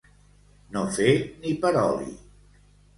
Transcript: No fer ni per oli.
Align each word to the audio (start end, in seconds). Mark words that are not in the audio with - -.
No 0.77 0.83
fer 0.97 1.13
ni 1.45 1.55
per 1.67 1.77
oli. 1.85 2.13